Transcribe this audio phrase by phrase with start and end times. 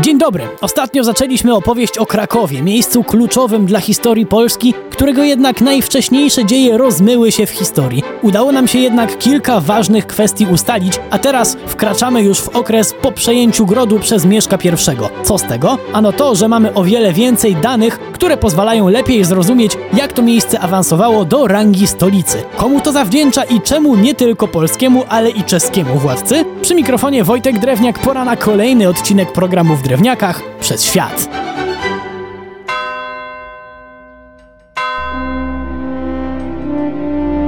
[0.00, 0.48] Dzień dobry.
[0.60, 7.32] Ostatnio zaczęliśmy opowieść o Krakowie, miejscu kluczowym dla historii Polski, którego jednak najwcześniejsze dzieje rozmyły
[7.32, 8.02] się w historii.
[8.22, 13.12] Udało nam się jednak kilka ważnych kwestii ustalić, a teraz wkraczamy już w okres po
[13.12, 15.24] przejęciu grodu przez Mieszka I.
[15.24, 15.78] Co z tego?
[15.92, 20.60] Ano to, że mamy o wiele więcej danych, które pozwalają lepiej zrozumieć, jak to miejsce
[20.60, 22.42] awansowało do rangi stolicy.
[22.56, 26.44] Komu to zawdzięcza i czemu nie tylko polskiemu, ale i czeskiemu władcy?
[26.62, 31.43] Przy mikrofonie Wojtek Drewniak, pora na kolejny odcinek programu w Drewniakach przez świat.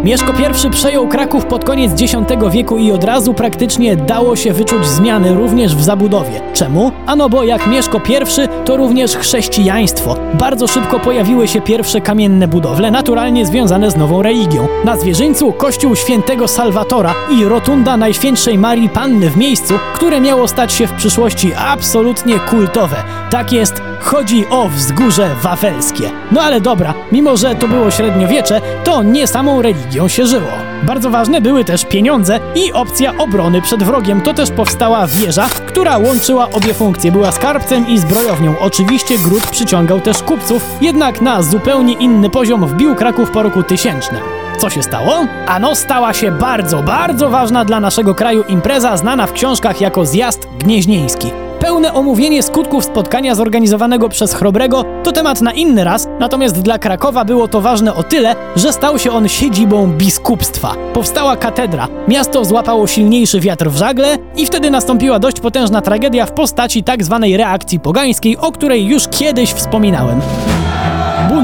[0.07, 0.33] Mieszko
[0.67, 2.17] I przejął Kraków pod koniec X
[2.51, 6.41] wieku i od razu praktycznie dało się wyczuć zmiany również w zabudowie.
[6.55, 6.93] Czemu?
[7.07, 10.17] Ano bo jak Mieszko I to również chrześcijaństwo.
[10.35, 14.69] Bardzo szybko pojawiły się pierwsze kamienne budowle, naturalnie związane z nową religią.
[14.85, 20.73] Na zwierzyńcu kościół świętego Salwatora i rotunda Najświętszej Marii Panny w miejscu, które miało stać
[20.73, 22.97] się w przyszłości absolutnie kultowe.
[23.31, 26.11] Tak jest, chodzi o wzgórze wawelskie.
[26.33, 30.51] No ale dobra, mimo że to było średniowiecze, to nie samą religią się żyło.
[30.83, 34.21] Bardzo ważne były też pieniądze i opcja obrony przed wrogiem.
[34.21, 37.13] To też powstała wieża, która łączyła obie funkcje.
[37.13, 38.55] Była skarbcem i zbrojownią.
[38.59, 44.21] Oczywiście gród przyciągał też kupców, jednak na zupełnie inny poziom wbił Kraków po roku tysięcznym.
[44.59, 45.27] Co się stało?
[45.47, 50.49] Ano stała się bardzo, bardzo ważna dla naszego kraju impreza znana w książkach jako zjazd
[50.59, 51.46] gnieźnieński.
[51.61, 57.25] Pełne omówienie skutków spotkania zorganizowanego przez Chrobrego to temat na inny raz, natomiast dla Krakowa
[57.25, 60.75] było to ważne o tyle, że stał się on siedzibą biskupstwa.
[60.93, 66.33] Powstała katedra, miasto złapało silniejszy wiatr w żagle i wtedy nastąpiła dość potężna tragedia w
[66.33, 70.21] postaci tak zwanej reakcji pogańskiej, o której już kiedyś wspominałem.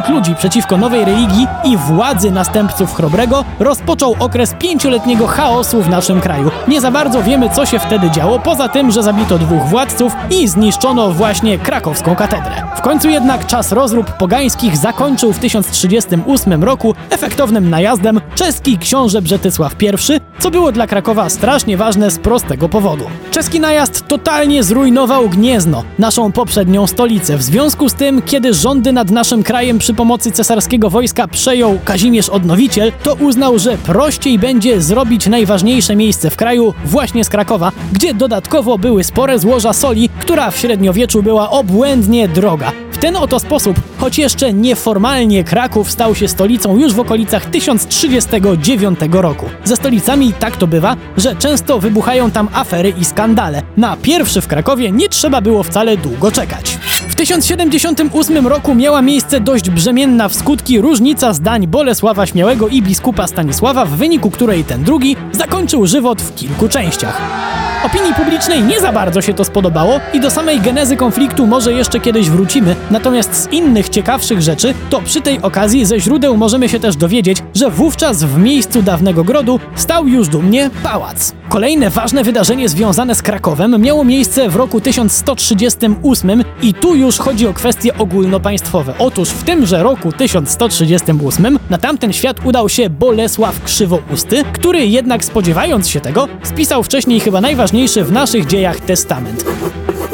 [0.02, 6.20] Bunt ludzi przeciwko nowej religii i władzy następców Chrobrego rozpoczął okres pięcioletniego chaosu w naszym
[6.20, 6.50] kraju.
[6.68, 10.48] Nie za bardzo wiemy, co się wtedy działo, poza tym, że zabito dwóch władców i
[10.48, 12.62] zniszczono właśnie krakowską katedrę.
[12.76, 19.82] W końcu jednak czas rozrób pogańskich zakończył w 1038 roku efektownym najazdem czeski książę Brzetysław
[19.82, 23.04] I, co było dla Krakowa strasznie ważne z prostego powodu.
[23.30, 27.36] Czeski najazd totalnie zrujnował Gniezno, naszą poprzednią stolicę.
[27.36, 32.28] W związku z tym, kiedy rządy nad naszym krajem przy pomocy cesarskiego wojska przejął Kazimierz
[32.28, 38.14] Odnowiciel, to uznał, że prościej będzie zrobić najważniejsze miejsce w kraju właśnie z Krakowa, gdzie
[38.14, 42.72] dodatkowo były spore złoża soli, która w średniowieczu była obłędnie droga.
[43.02, 49.46] Ten oto sposób, choć jeszcze nieformalnie Kraków stał się stolicą już w okolicach 1039 roku.
[49.64, 53.62] Ze stolicami tak to bywa, że często wybuchają tam afery i skandale.
[53.76, 56.78] Na pierwszy w Krakowie nie trzeba było wcale długo czekać.
[57.08, 63.26] W 1078 roku miała miejsce dość brzemienna w skutki różnica zdań Bolesława Śmiałego i biskupa
[63.26, 67.51] Stanisława, w wyniku której ten drugi zakończył żywot w kilku częściach.
[67.86, 72.00] Opinii publicznej nie za bardzo się to spodobało i do samej genezy konfliktu może jeszcze
[72.00, 76.80] kiedyś wrócimy, natomiast z innych ciekawszych rzeczy, to przy tej okazji ze źródeł możemy się
[76.80, 81.34] też dowiedzieć, że wówczas w miejscu dawnego grodu stał już dumnie pałac.
[81.48, 87.46] Kolejne ważne wydarzenie związane z Krakowem miało miejsce w roku 1138 i tu już chodzi
[87.46, 88.94] o kwestie ogólnopaństwowe.
[88.98, 95.88] Otóż w tymże roku 1138 na tamten świat udał się Bolesław Krzywousty, który jednak spodziewając
[95.88, 97.40] się tego, spisał wcześniej chyba
[97.72, 99.44] najważniejszy w naszych dziejach testament.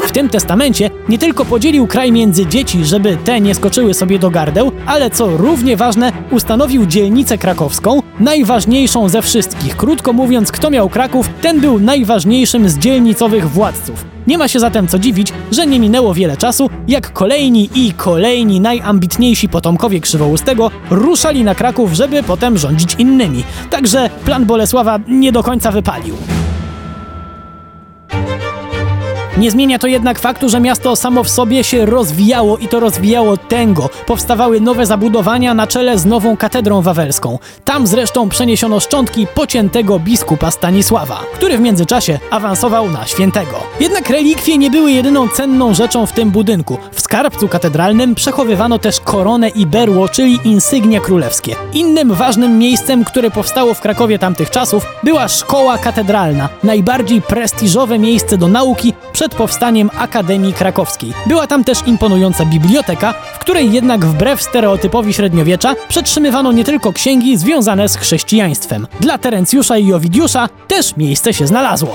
[0.07, 4.29] W tym testamencie nie tylko podzielił kraj między dzieci, żeby te nie skoczyły sobie do
[4.29, 9.77] gardeł, ale co równie ważne, ustanowił dzielnicę krakowską, najważniejszą ze wszystkich.
[9.77, 14.05] Krótko mówiąc, kto miał Kraków, ten był najważniejszym z dzielnicowych władców.
[14.27, 18.59] Nie ma się zatem co dziwić, że nie minęło wiele czasu, jak kolejni i kolejni
[18.61, 23.43] najambitniejsi potomkowie Krzywoustego ruszali na Kraków, żeby potem rządzić innymi.
[23.69, 26.15] Także plan Bolesława nie do końca wypalił.
[29.39, 33.37] Nie zmienia to jednak faktu, że miasto samo w sobie się rozwijało i to rozwijało
[33.37, 33.89] tęgo.
[34.05, 37.39] Powstawały nowe zabudowania na czele z nową katedrą wawelską.
[37.65, 43.55] Tam zresztą przeniesiono szczątki pociętego biskupa Stanisława, który w międzyczasie awansował na świętego.
[43.79, 46.77] Jednak relikwie nie były jedyną cenną rzeczą w tym budynku.
[46.91, 51.55] W skarbcu katedralnym przechowywano też koronę i berło, czyli insygnia królewskie.
[51.73, 58.37] Innym ważnym miejscem, które powstało w Krakowie tamtych czasów, była szkoła katedralna, najbardziej prestiżowe miejsce
[58.37, 58.93] do nauki
[59.29, 61.13] przed powstaniem Akademii Krakowskiej.
[61.27, 67.37] Była tam też imponująca biblioteka, w której jednak wbrew stereotypowi średniowiecza przetrzymywano nie tylko księgi
[67.37, 68.87] związane z chrześcijaństwem.
[68.99, 71.93] Dla Terencjusza i Owidiusza też miejsce się znalazło.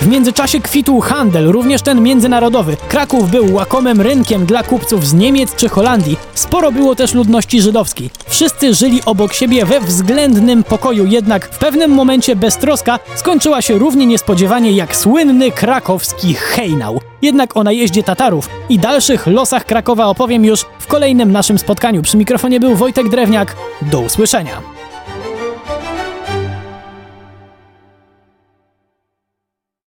[0.00, 2.76] W międzyczasie kwitł handel, również ten międzynarodowy.
[2.88, 6.16] Kraków był łakomym rynkiem dla kupców z Niemiec czy Holandii.
[6.34, 8.10] Sporo było też ludności żydowskiej.
[8.26, 14.06] Wszyscy żyli obok siebie we względnym pokoju, jednak w pewnym momencie beztroska skończyła się równie
[14.06, 17.00] niespodziewanie jak słynny krakowski hejnał.
[17.22, 22.02] Jednak o najeździe Tatarów i dalszych losach Krakowa opowiem już w kolejnym naszym spotkaniu.
[22.02, 23.56] Przy mikrofonie był Wojtek Drewniak.
[23.82, 24.77] Do usłyszenia.